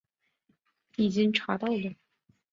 [0.95, 1.93] 已经查到了